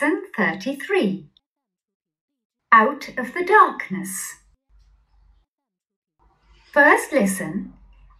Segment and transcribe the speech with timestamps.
[0.00, 1.26] Lesson 33
[2.70, 4.36] Out of the Darkness.
[6.72, 7.72] First listen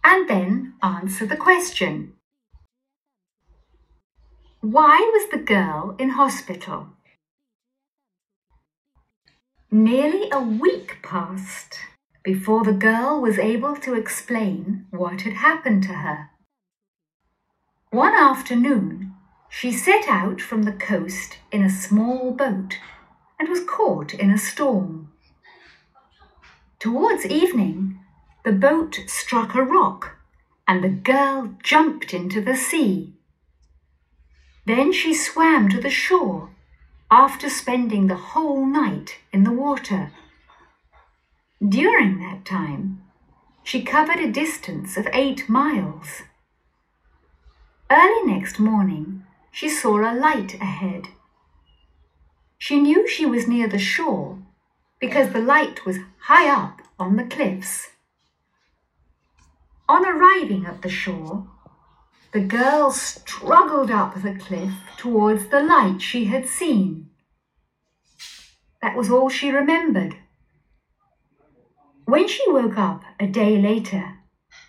[0.03, 2.15] and then answer the question.
[4.59, 6.89] Why was the girl in hospital?
[9.71, 11.79] Nearly a week passed
[12.25, 16.29] before the girl was able to explain what had happened to her.
[17.91, 19.08] One afternoon,
[19.49, 22.77] she set out from the coast in a small boat
[23.39, 25.11] and was caught in a storm.
[26.79, 27.99] Towards evening,
[28.45, 30.17] the boat struck a rock
[30.67, 33.13] and the girl jumped into the sea.
[34.65, 36.51] Then she swam to the shore
[37.11, 40.11] after spending the whole night in the water.
[41.67, 43.01] During that time,
[43.63, 46.21] she covered a distance of eight miles.
[47.91, 51.07] Early next morning, she saw a light ahead.
[52.57, 54.39] She knew she was near the shore
[54.99, 57.87] because the light was high up on the cliffs.
[59.87, 61.47] On arriving at the shore,
[62.31, 67.09] the girl struggled up the cliff towards the light she had seen.
[68.81, 70.15] That was all she remembered.
[72.05, 74.19] When she woke up a day later,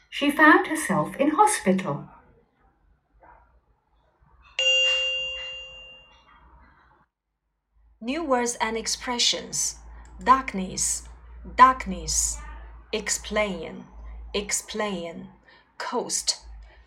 [0.09, 2.09] she found herself in hospital.
[8.11, 9.77] New words and expressions.
[10.25, 11.05] Darkness,
[11.57, 12.39] darkness,
[12.93, 13.85] explain,
[14.35, 15.29] explain,
[15.79, 16.41] coast,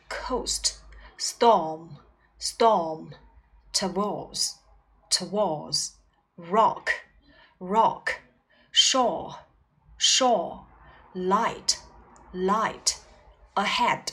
[0.10, 0.80] coast,
[1.16, 1.96] storm,
[2.38, 3.16] storm,
[3.72, 4.58] towards,
[5.10, 5.94] towards,
[6.36, 6.92] rock,
[7.58, 8.20] rock,
[8.70, 9.36] shore,
[9.96, 10.66] shore,
[11.16, 11.80] light,
[12.34, 13.00] light,
[13.56, 14.12] ahead,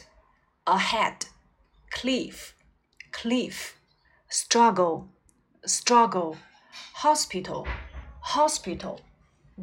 [0.64, 1.27] ahead,
[1.91, 2.55] cliff,
[3.11, 3.77] cliff,
[4.28, 5.08] struggle,
[5.67, 6.36] struggle
[6.94, 7.66] hospital,
[8.22, 8.98] hospital,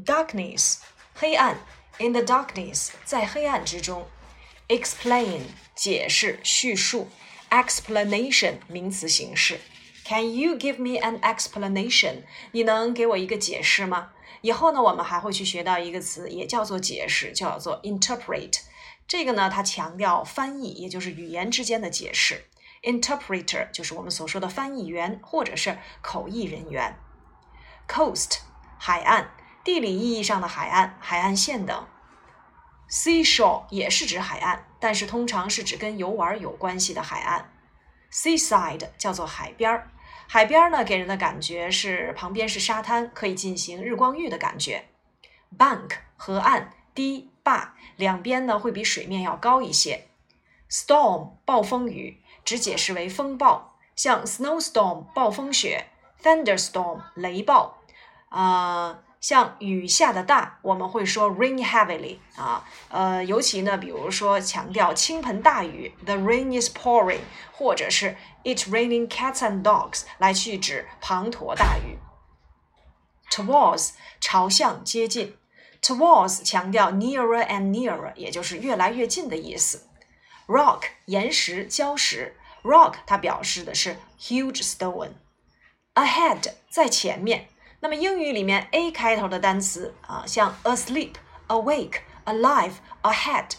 [0.05, 0.77] darkness,
[1.13, 1.57] 黑暗
[1.99, 4.07] ，in the darkness，在黑暗之中
[4.67, 5.41] ，explain，
[5.75, 7.09] 解释、叙述
[7.49, 9.59] ，explanation，名词形式。
[10.05, 12.23] Can you give me an explanation？
[12.51, 14.11] 你能给我一个解释吗？
[14.41, 18.59] 以后呢，我们还会去学到一个词，也叫做解释，叫做 interpret。
[19.07, 22.45] 这个呢，它强调翻译，也就是语言之间的解释。
[22.83, 26.97] Interpreter 就是我们所说的翻译员或者是口译人员。
[27.87, 28.39] Coast
[28.77, 29.31] 海岸，
[29.63, 31.87] 地理意义上的海岸、海岸线等。
[32.89, 37.51] Seashore 也是指海岸，但是通常是指跟游玩有关系的海岸。
[38.11, 39.91] Seaside 叫做海边儿，
[40.27, 44.85] 海边儿呢给人的感觉是旁边是沙滩，可以进行日光浴的感觉。
[45.57, 50.07] Bank 河岸、堤坝，两边呢会比水面要高一些。
[50.69, 55.87] Storm 暴风雨，只解释为风暴，像 snowstorm 暴风雪
[56.23, 57.79] ，thunderstorm 雷暴。
[58.29, 67.19] 啊，像雨下的大，我们会说 rain heavily 啊，呃，尤其呢，比如说强调倾盆大雨，the rain is pouring，
[67.51, 68.15] 或者是
[68.45, 71.99] it raining cats and dogs 来去指滂沱大雨。
[73.29, 73.89] Towards
[74.21, 75.35] 朝向接近
[75.81, 79.89] ，towards 强调 nearer and nearer，也就是越来越近的意思。
[80.47, 85.11] Rock 岩石礁石，rock 它表示的是 huge stone。
[85.93, 87.49] Ahead 在前面。
[87.81, 91.15] 那么英语里面 a 开头的单词啊，像 asleep、
[91.49, 92.71] awake、alive、
[93.03, 93.51] ahead，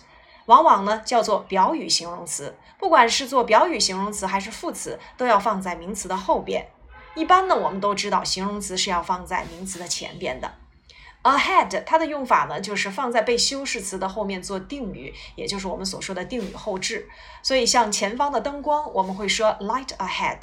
[0.46, 2.56] 往往呢叫做表语形容词。
[2.78, 6.70] 不管是做表语形容词还是副词，都要放在名词的后边。
[7.14, 10.54] 一般呢，我们都知道形容词是要放在名词的前边的。
[11.36, 17.08] Ahead 它的用法呢，就是放在被修饰词的后面做定语，也就是我们所说的定语后置。
[17.42, 20.40] 所以像前方的灯光，我们会说 light ahead。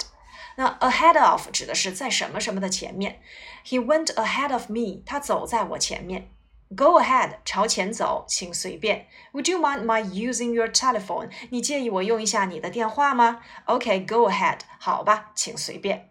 [0.56, 3.20] 那 ahead of 指的是在什么什么的前面。
[3.64, 6.30] He went ahead of me，他走在我前面。
[6.74, 9.06] Go ahead，朝前走，请随便。
[9.32, 11.30] Would you mind my using your telephone？
[11.50, 16.10] 你介意我用一下你的电话吗？OK，go ahead，好吧，请随便。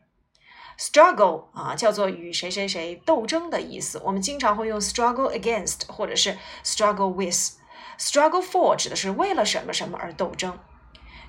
[0.78, 4.02] Struggle 啊，叫做与谁谁谁斗争的意思。
[4.04, 7.54] 我们经常会用 struggle against，或者是 struggle with。
[7.98, 10.60] Struggle for 指的是为了什么什么而斗争。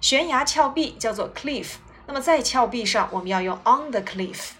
[0.01, 1.75] 悬崖峭壁叫做 cliff。
[2.09, 4.51] 那么在峭壁上，我们要用 on the cliff。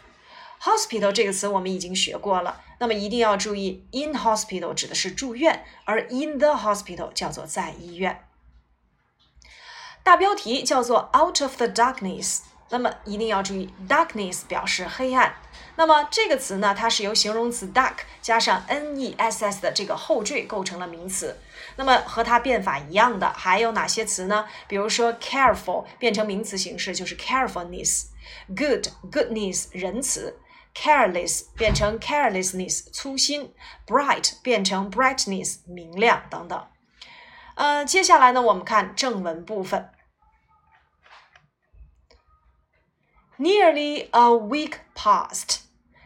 [0.61, 8.25] hospital 这个词我们已经学过了，那么一定要注意，in hospital 指的是住院，而 in the hospital 叫做在医院。
[10.03, 15.35] 大标题叫做 out of the darkness，那么一定要注意，darkness 表示黑暗。
[15.77, 21.39] 那么这个词呢，它是由形容词 dark 加上 ness 的这个后缀构成了名词。
[21.77, 24.47] 那么和它变法一样的还有哪些词呢？
[24.67, 30.39] 比如说 careful 变成名词形式就是 carefulness，good goodness 仁慈
[30.75, 33.55] ，careless 变成 carelessness 粗心
[33.87, 36.67] ，bright 变成 brightness 明亮等等。
[37.55, 39.91] 呃，接下来呢，我们看正文部分。
[43.38, 45.62] Nearly a week passed，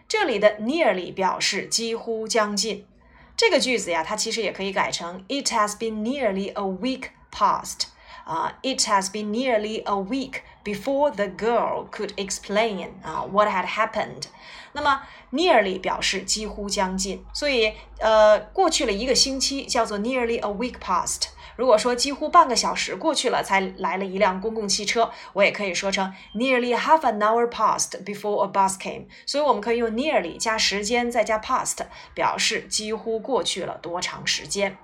[0.08, 2.88] 这里的 nearly 表示几乎将近。
[3.36, 7.88] 这个句子呀，它其实也可以改成 It has been nearly a week past。
[8.24, 14.24] 啊，It has been nearly a week before the girl could explain 啊 what had happened。
[14.72, 21.28] 那么 nearly 表示几乎将近，所以呃，过去了一个星期叫做 nearly a week past。
[21.61, 29.05] 如果说几乎半个小时过去了才来了一辆公共汽车，我也可以说成 nearly half an hour passed before a bus came。
[29.27, 31.77] 所以我们可以用 nearly 加时间再加 past，
[32.15, 34.79] 表示几乎过去了多长时间。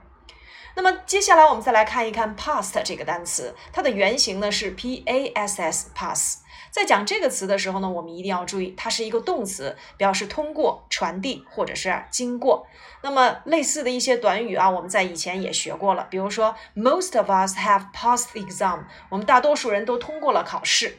[0.75, 6.43] 那么接下来我们再来看一看 past 这个单词，它的原型呢是 p a s s pass。
[6.77, 12.67] 在讲这个词的时候呢，我们一定要注意，它是一个动词，表示通过、传递或者是经过。
[13.01, 20.99] 那么类似的一些短语啊，我们在以前也学过了，比如说 Most of us have passed the exam，我们大多数人都通过了考试。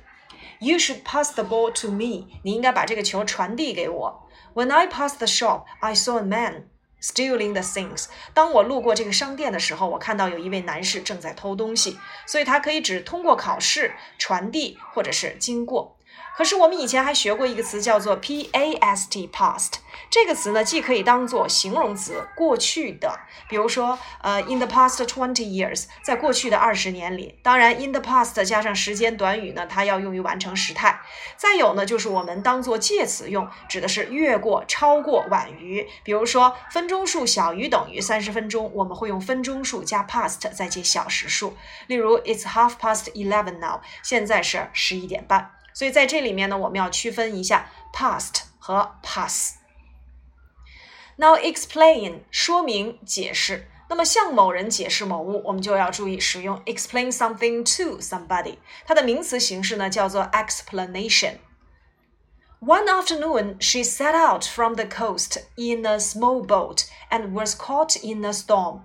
[0.57, 4.27] You should pass the ball to me，你应该把这个球传递给我。
[4.55, 6.63] When I passed the shop, I saw a man。
[7.01, 8.05] Stealing the things。
[8.33, 15.96] 当我路过这个商店的时候，我看到有一位男士正在偷东西，所以它可以指通过考试、传递或者是经过。
[16.37, 19.71] 可是我们以前还学过一个词，叫做 past，past
[20.11, 23.19] 这个词呢，既可以当做形容词，过去的，
[23.49, 27.39] 比如说，呃，in the past twenty years，在过去的二十年里。
[27.41, 31.01] 当然，in the past 加上时间短语呢，它要用于完成时态。
[31.37, 35.87] 再有呢，就是我们当做介词用，指的是越过、超过、晚于。
[36.03, 41.57] 比如说，分钟数小于等于三十分钟，我们会用分钟数加 past 再接小时数。
[41.87, 45.56] 例如，It's half past eleven now，现在是十一点半。
[45.76, 53.68] 所以在这里面呢，我们要区分一下 past 和 pass。Now explain 说明解释。
[53.88, 58.56] 那么向某人解释某物，我们就要注意使用 explain something to somebody。
[58.86, 67.98] 它的名词形式呢叫做 explanation。One afternoon, she set out from the coast in a small boat and was caught
[68.02, 68.82] in a storm。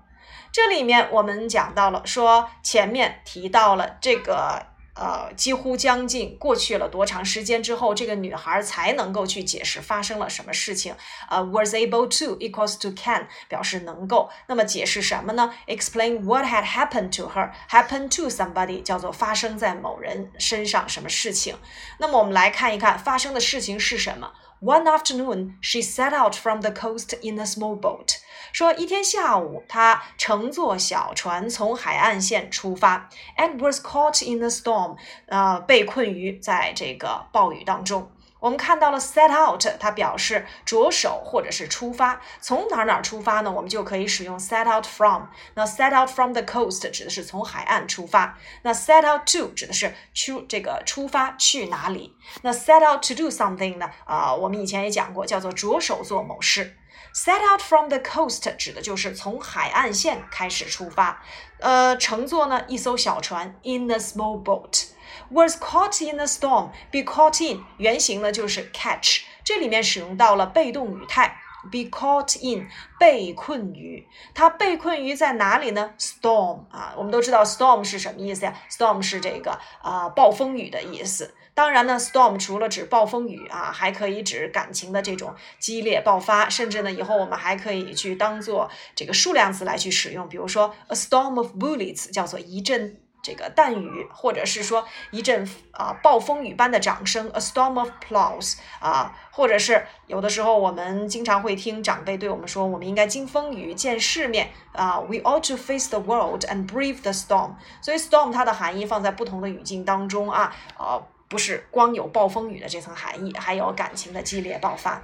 [0.51, 4.70] 这里面我们讲到了，说前面提到了这个。
[4.94, 10.94] 呃，几乎将近过去了多长时间之后，这个女孩才能够去解释发生了什么事情？
[11.30, 14.30] 呃，was able to equals to can 表示能够。
[14.48, 21.56] 那么解释什么呢？Explain what had happened to her, happened to somebody 叫做发生在某人身上什么事情。
[21.98, 24.32] 那么我们来看一看发生的事情是什么。
[24.61, 28.17] One afternoon, she set out from the coast in a small boat.
[28.51, 33.07] 说一天下午，她乘坐小船从海岸线出发，
[33.37, 34.97] and was caught in a storm，
[35.27, 38.09] 呃，被困于在这个暴雨当中。
[38.42, 42.20] 我们看到了 set out，它表示着手或者是出发。
[42.40, 43.52] 从哪哪出发呢？
[43.52, 45.26] 我们就可以使用 set out from。
[45.54, 48.36] 那 set out from the coast 指的是从海岸出发。
[48.62, 52.16] 那 set out to 指的是出这个出发去哪里。
[52.42, 53.88] 那 set out to do something 呢？
[54.04, 56.76] 啊，我们以前也讲过，叫做着手做某事。
[57.14, 61.22] Set out from the coast 指的就是从海岸线开始出发，
[61.60, 64.86] 呃，乘坐呢一艘小船，in a small boat。
[65.30, 66.70] Was caught in a storm.
[66.90, 71.38] Be caught in 原型呢就是 catch，这里面使用到了被动语态。
[71.70, 72.66] Be caught in
[72.98, 74.04] 被困于，
[74.34, 81.34] 它被困于在哪里呢？Storm 啊，我们都知道 storm 是什么意思呀？Storm 是这个啊暴风雨的意思。
[81.54, 90.28] 当然呢，storm 除了指暴风雨啊，还可以指感情的这种激烈爆发，甚至呢，以后我们还可以去当做这个数量词来去使用。
[90.28, 107.00] 比如说，a storm of bullets 叫做一阵这个弹雨，或者是说一阵啊暴风雨般的掌声，a storm of applause 啊，或者是有的时候我们经常会听长辈对我们说，我们应该经风雨见世面啊，we ought to face the world and brave
[107.02, 107.52] the storm。
[107.80, 111.02] 所以 storm 它的含义放在不同的语境当中啊，呃。
[111.28, 115.00] 不是光有暴风雨的这层含义，还有感情的激烈爆发。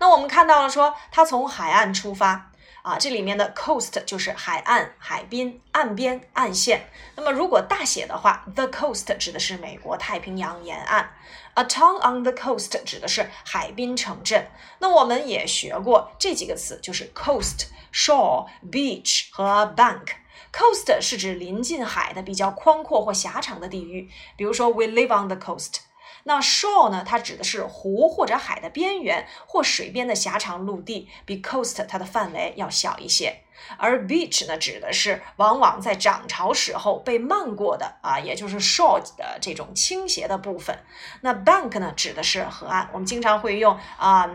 [0.00, 2.49] 那我们看到了，说他从海岸出发
[2.82, 6.88] 啊，这里面的 coast 就是海岸、海滨、岸边、岸线。
[7.14, 11.10] 那么如果大写的话，the coast 指的是美国太平洋沿岸
[11.54, 14.46] ，a town on the coast 指的是海滨城镇。
[14.78, 20.06] 那我们也学过这几个词，就是 coast、shore、beach 和 bank。
[20.52, 25.80] Coast 是指临近海的比较宽阔或狭长的地域，比如说 We live on the coast。
[26.24, 27.04] 那 shore 呢？
[27.06, 33.42] 它指的是湖或者海的边缘或水边的狭长陆地，比 coast 它的范围要小一些。
[33.76, 40.78] 而 beach 呢，指的是往往在涨潮时候被漫过的啊，也就是 shore 的这种倾斜的部分。
[41.20, 44.28] 那 bank 呢，指的是河岸，我们经常会用啊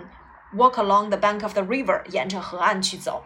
[0.54, 3.24] ，walk along the bank of the river，沿着河岸去走。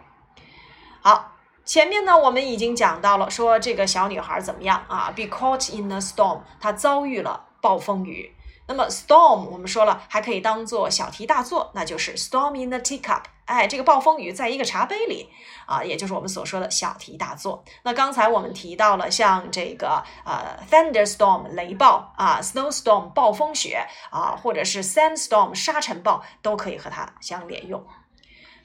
[1.02, 8.34] 好，前面呢，我们已经讲到了，说这个小女孩怎么样啊？Be caught in a storm，她遭遇了暴风雨。
[8.70, 13.22] 那么 storm 我们说了还可以当做小题大做，那就是 storm in the teacup。
[13.44, 15.28] 哎，这个暴风雨在一个茶杯里
[15.66, 17.64] 啊，也就是我们所说的小题大做。
[17.82, 27.84] 那刚才我们提到了像这个呃 thunderstorm 雷暴啊，snowstorm 暴风雪啊，或者是 sandstorm 沙尘暴，都可以和它相连用。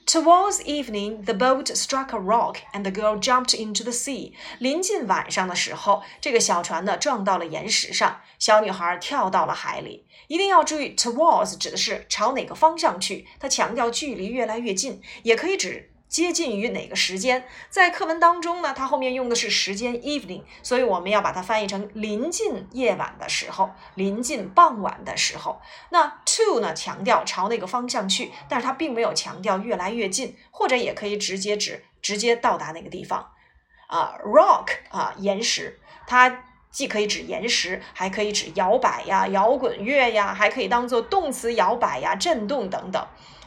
[0.06, 4.34] Towards evening, the boat struck a rock, and the girl jumped into the sea.
[4.60, 10.06] 临近晚上的时候，这个小船呢撞到了岩石上，小女孩跳到了海里。
[10.28, 15.92] 一定要注意，towards 指的是朝哪个方向去，它强调距离越来越近，也可以指。
[16.15, 17.45] 接近于哪个时间？
[17.69, 25.60] 在课文当中呢，它后面用的是时间 evening，所以我们要把它翻译成临近夜晚的时候，临近傍晚的时候。
[25.89, 33.31] 那 to 呢，强调朝那个方向去，但是它并没有强调越来越近，或者也可以直接指直接到达那个地方。
[33.88, 43.05] 啊，rock 啊，岩石，它既可以指岩石，还可以指摇摆呀、摇滚乐呀，还可以当做动词摇摆呀、震动等等。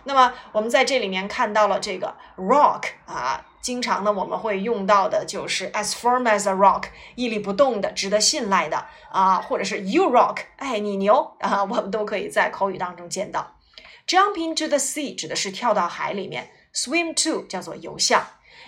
[0.09, 6.85] 那么我们在这里面看到了这个 rock 啊，经常呢我们会用到的就是 as firm as a rock，
[7.15, 13.57] 屹立不动的，值得信赖的啊，或者是 you rock，哎，你牛啊， 我们都可以在口语当中见到。
[14.07, 18.27] Jump into the sea 指的是跳到海里面，swim to 叫做游向。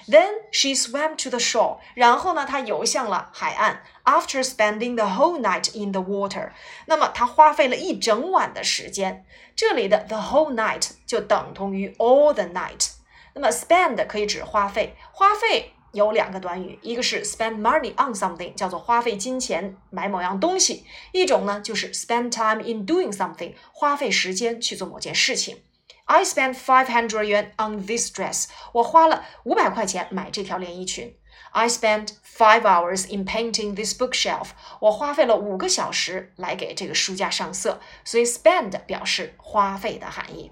[0.09, 3.83] Then she swam to the shore，然后呢，她游向了海岸。
[4.05, 6.51] After spending the whole night in the water，
[6.87, 9.25] 那么她花费了一整晚的时间。
[9.55, 12.93] 这里的 the whole night 就等同于 all the night。
[13.35, 20.83] 那么 spend 可以指花费，花费有两个短语，一个是 spend money on something，叫做花费金钱买某样东西；
[21.13, 25.63] 一种呢就是 spend time in doing something，花费时间去做某件事情。
[26.13, 28.47] I spent five hundred yuan on this dress。
[28.73, 31.17] 我花了五百块钱买这条连衣裙。
[31.53, 34.49] I spent five hours in painting this bookshelf。
[34.81, 37.81] 我花费了五个小时来给这个书架上色。
[38.05, 40.51] 所以 spend 表示花费的含义。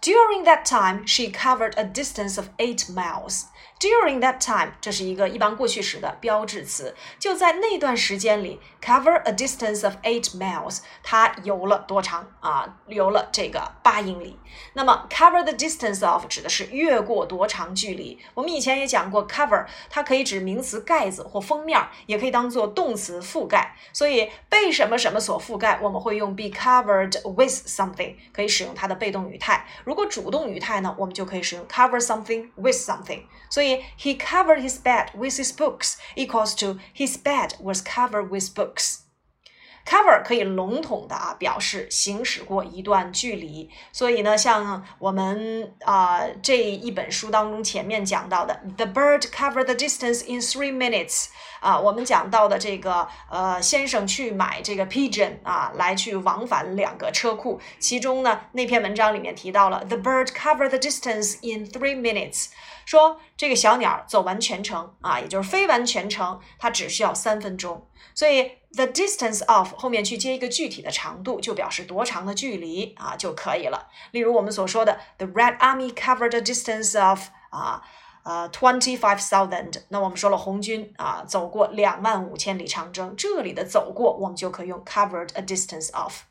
[0.00, 3.46] During that time, she covered a distance of eight miles.
[3.78, 6.94] During that time，这是一个一般过去时的标志词。
[7.18, 12.78] 就在那段时间里，cover a distance of eight miles，它游了多长啊？
[12.86, 14.38] 游了这个八英里。
[14.72, 18.18] 那么，cover the distance of 指的是越过多长距离。
[18.32, 23.76] 我们以前也讲过，cover 它可以指名词盖子或封面，也可以当做动词覆盖。
[23.92, 29.66] 所以被什么什么所覆盖，我们会用 be covered with something，可以使用它的被动语态。
[29.85, 33.23] 如果主动语态呢，我们就可以使用 cover something with something。
[33.49, 38.99] 所以 he covered his bed with his books equals to his bed was covered with books.
[39.86, 51.26] Cover 可以笼统的啊表示行驶过一段距离，所以呢，像我们啊、这一本书当中前面讲到的，The bird covered the distance in three minutes
[51.60, 62.48] 啊，我们讲到的这个呃先生去买这个 pigeon 啊，来去往返两个车库，其中呢那篇文章里面提到了 The bird covered the distance in three minutes。
[62.86, 67.86] 说这个小鸟走完全程啊，也就是飞完全程，它只需要三分钟。
[68.14, 73.88] 所以 the distance of 后面去接一个具体的长度，就表示多长的距离啊就可以了。
[74.12, 77.82] 例如我们所说的 the Red Army covered a distance of 啊
[78.22, 79.82] 呃 twenty five thousand。
[79.88, 86.22] 那我们说了红军啊走过两万五千里长征，这里的走过我们就可以用 covered a distance of。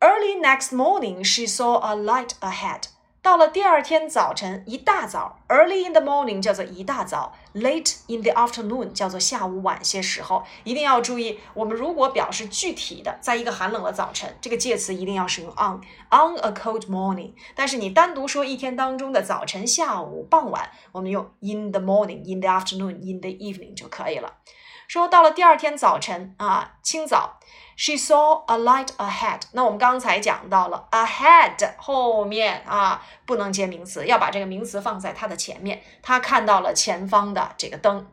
[0.00, 2.84] Early next morning, she saw a light ahead.
[3.28, 10.44] 到了第二天早晨，一大早，early in the morning 叫做一大早，late in the afternoon 叫做下午晚些时候。
[10.64, 17.32] 一定要注意，我们如果表示具体的，在一个寒冷的早晨，这个介词一定要使用 on，on a cold morning。
[17.54, 24.36] 但是你单独说一天当中的早晨、下午、傍晚，我们用 in the morning、in the afternoon、in the evening 就可以了。
[24.88, 27.38] 说到了第二天早晨啊，清早
[27.76, 29.42] ，she saw a light ahead。
[29.52, 35.82] 那我们刚才讲到了 ahead 后面啊，不能接名词，要把这个名词放在它的前面。
[36.02, 38.10] 她看到了前方的这个灯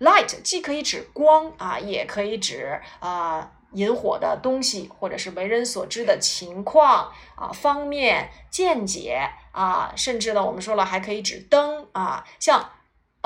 [0.00, 9.20] ，light 既可以指光啊，也可以指啊引火的东西，或者是为人所知的情况啊方面见解
[9.52, 12.70] 啊，甚至呢，我们说了还可以指灯啊，像。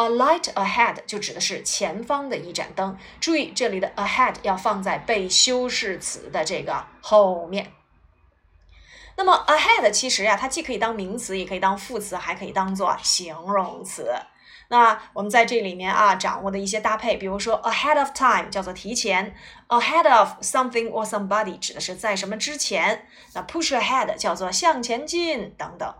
[0.00, 2.96] A light ahead 就指的是前方的一盏灯。
[3.20, 7.70] 注意这里的 ahead 要放在被修饰词的这个后面。
[9.18, 14.10] 那么 ahead 其实呀，它既可以当名词，也可以当副词，还可以当做形容词。
[14.70, 19.34] 那我们在这里面啊，掌握的一些搭配，比如说 ahead of time 叫做提前
[19.68, 23.06] ，ahead of something or somebody 指的是在什么之前。
[23.34, 25.94] 那 push ahead 叫做向前进等等。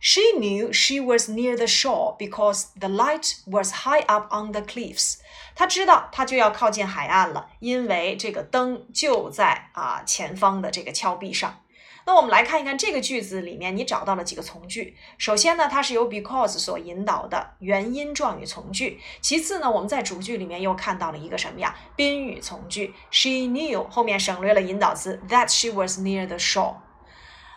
[0.00, 4.60] She knew she was near the shore because the light was high up on the
[4.60, 5.16] cliffs。
[5.56, 11.60] 她知道她就要靠近海岸了，因为这个灯就在啊前方的这个峭壁上。
[12.06, 14.96] 那我们来看一看这个句子里面，你找到了几个从句。
[15.18, 18.98] 首先呢，它是由 because 所引导的原因状语从句。
[19.20, 21.76] 其次呢，我们在主句里面又看到了一个什么呀？
[21.96, 22.94] 宾语从句。
[23.10, 26.76] She knew 后面省略了引导词 that she was near the shore。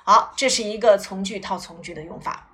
[0.04, 2.51] 好，这是一个从句套从句的用法。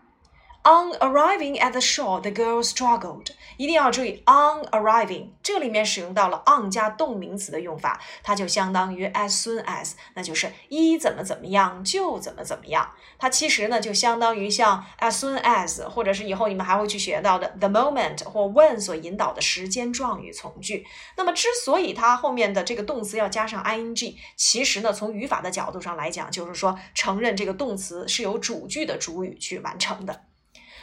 [0.68, 3.28] On arriving at the shore, the girl struggled。
[3.56, 12.92] 一定要注意，on arriving 这里面使用到了 on 加动名词的用法，它就相当于 as soon as，那就是一怎么怎么样就怎么怎么样。
[13.18, 20.86] 它其实呢就相当于像 as soon as，或者是以后你们还会去学到的 the moment 或 when 所引导的时间状语从句。
[21.16, 30.24] 那么之所以它后面的这个动词要加上 ing，其实呢从语法的角度上来讲，就是说承认这个动词是由主句的主语去完成的。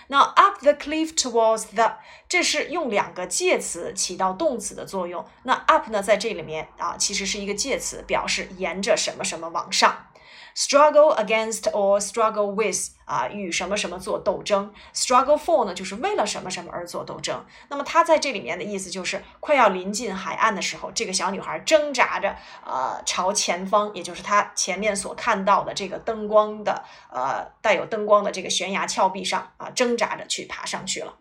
[0.09, 1.97] 那 up the cliff towards the，
[2.29, 5.25] 这是用两个介词起到动词的作用。
[5.45, 10.07] 那 up 呢，在这里面啊，其实是一个介词，表示沿着什么什么往上。
[10.55, 14.73] Struggle against or struggle with 啊，与什么什么做斗争。
[14.95, 17.45] struggle for 呢，就是为了什么什么而做斗争。
[17.69, 31.19] 那么它在这里面的意思就是快要临近海岸的时候，这个小女孩挣扎着，呃，朝前方，也就是她前面所看到的这个灯光的，呃，带有灯光的这个悬崖峭壁上啊，挣扎着去爬上去了。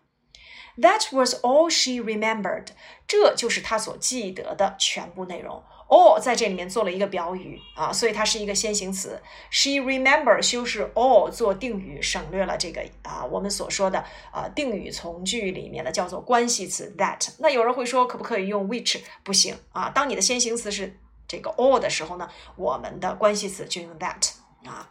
[0.76, 2.68] That was all she remembered，
[3.06, 5.62] 这就是她所记得的全部内容。
[5.88, 9.20] All 在这里面做了一个表语啊，所以它是一个先行词。
[9.50, 17.34] She remember 修饰 all 做定语，省略了这个啊我们所说的啊定语从句里面的叫做关系词 that。
[17.38, 19.02] 那有人会说可不可以用 which？
[19.22, 20.98] 不行啊，当你的先行词是
[21.28, 24.32] 这个 all 的时候呢，我们的关系词就用 that
[24.64, 24.90] 啊。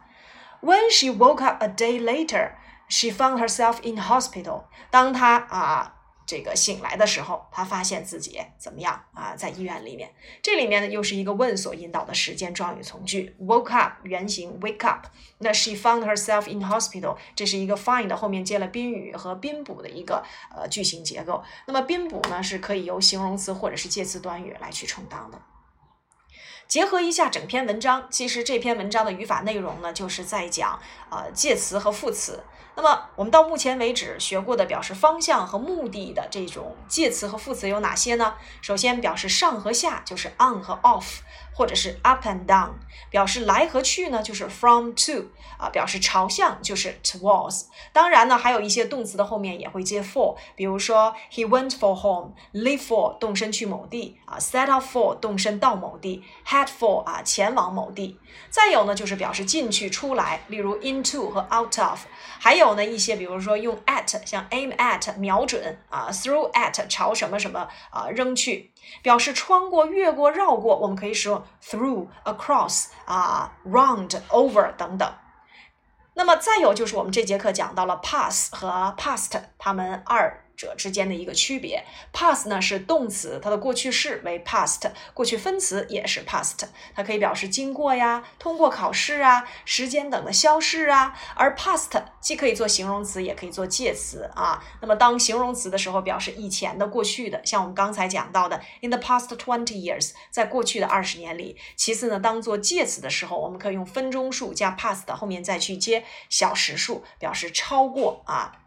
[0.60, 2.52] When she woke up a day later,
[2.88, 4.64] she found herself in hospital。
[4.90, 5.93] 当她啊。
[6.26, 9.34] 这个醒来的时候，他发现自己怎么样啊？
[9.36, 13.36] 在医院里面，这里面呢又是一个问所引导的时间状语从句。
[13.40, 15.06] Woke up 原型 wake up，
[15.38, 21.42] 那 she found herself in hospital，这是一个 find 后面接了宾语和宾补的一个呃句型结构。
[21.66, 25.40] 那么宾补呢是可以由形容词或者是介词短语来去充当的。
[26.66, 32.42] 结合一下整篇文章，其实这篇文章的语法内容呢就是在讲呃介词和副词。
[32.76, 38.34] 那么我们到目前为止学过的表示方向和目的的这种介词和副词有哪些呢？
[38.60, 41.20] 首先表示上和下就是 on 和 off。
[41.54, 42.70] 或者是 up and down，
[43.10, 47.66] 表示来和去呢，就是 from to 啊，表示朝向就是 towards。
[47.92, 58.18] 当然呢，还有一些动词的后面也会接 for，比如说 he went for home，leave for 动身去某地啊，set off for 动身到某地，head for 啊前往某地。
[58.50, 62.00] 再有呢，就是表示进去、出来，例如 into 和 out of。
[62.40, 68.72] 还有呢一些，比如说用 at，像 aim at 瞄准啊，throw at 朝什么什么啊扔去。
[69.02, 75.14] 表示穿过、越过、绕过，我们可以使用 through、across 啊、round、over 等等。
[76.14, 80.43] 那么再有就是我们这节课讲到了 pass 和 past，它们二。
[80.56, 86.64] 者之间的一个区别，pass 呢是动词，它的过去式为 past，过去分词也是 past，
[86.94, 91.18] 它可以表示经过呀、通过考试啊、时间等的消逝啊。
[91.34, 94.62] 而 past 既可以做形容词，也可以做介词啊。
[94.80, 101.56] 那么当形容词的时候，表示以前的、过去的，像我们刚才讲到的 in the past twenty years，在过去的二十年里。
[101.76, 108.60] 其次呢，当做介词的时候，我们可以用分钟数加 past，后面再去接小时数，表示超过啊。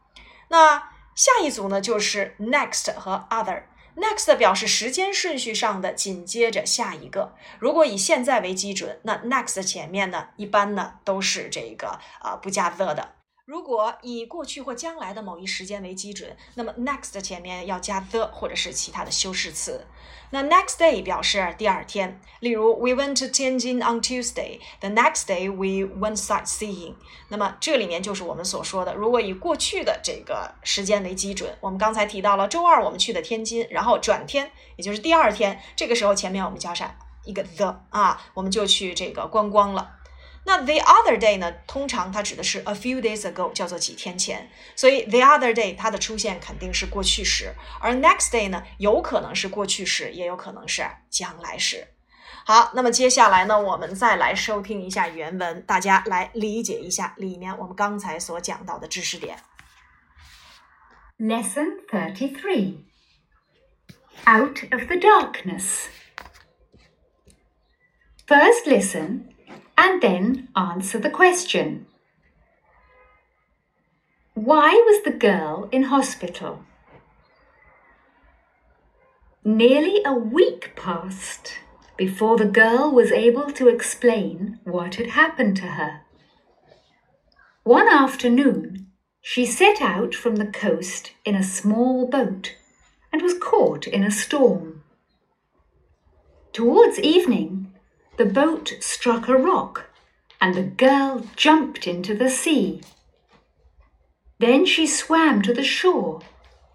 [0.49, 3.63] 那下一组呢，就是 next 和 other。
[3.95, 7.33] next 表示时间顺序上的紧接着下一个。
[7.57, 13.16] 如果以现在为基准，那 next 前面呢，一般呢都是这个啊不加 the 的。
[13.47, 19.87] 如果以过去或将来的某一时间为基准，那么 next 前面要加 the 或者是其他的修饰词。
[20.31, 24.59] 那 next day 表示第二天，例如 We went to Tianjin on Tuesday.
[24.81, 26.95] The next day we went sightseeing.
[27.29, 39.93] 那么这里面就是我们所说的，如果以过去的这个时间为基准，我们刚才提到了周二我们去的天津，然后转天也就是第二天，这个时候前面我们加上一个 the 啊，我们就去这个观光了。
[40.47, 44.49] 那 the other day 呢，通常它指的是 a few days ago，叫做几天前。
[44.77, 51.89] 所以 the other day 它的出现肯定是过去时，而 next day 呢，有可能是过去时，也有可能是将来时。
[52.45, 59.37] 好，那么接下来呢，我们再来收听一下原文，大家来理解一下里面我们刚才所讲到的知识点。
[61.19, 62.85] Lesson 33
[64.25, 65.87] Out of the Darkness.
[68.25, 69.35] First listen
[69.77, 71.85] and then answer the question.
[74.33, 76.63] Why was the girl in hospital?
[79.43, 81.59] Nearly a week passed
[81.97, 86.01] before the girl was able to explain what had happened to her.
[87.63, 88.87] One afternoon,
[89.21, 92.55] she set out from the coast in a small boat
[93.11, 94.83] and was caught in a storm.
[96.53, 97.66] Towards evening,
[98.17, 99.89] the boat struck a rock
[100.41, 102.81] and the girl jumped into the sea.
[104.39, 106.21] Then she swam to the shore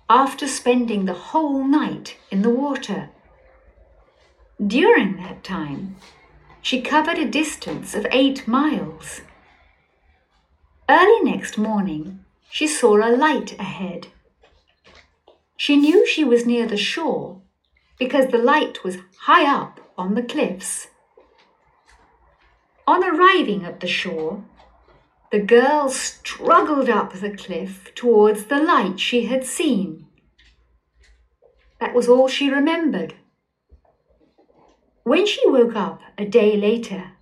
[0.08, 3.10] after spending the whole night in the water.
[4.64, 5.96] During that time,
[6.60, 9.22] she covered a distance of eight miles.
[10.88, 14.08] Early next morning, she saw a light ahead.
[15.56, 17.40] She knew she was near the shore
[17.98, 20.88] because the light was high up on the cliffs.
[22.86, 24.42] On arriving at the shore,
[25.30, 30.06] the girl struggled up the cliff towards the light she had seen.
[31.80, 33.14] That was all she remembered.
[35.04, 37.12] When she woke up a day later,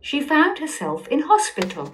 [0.00, 1.92] she found herself in hospital.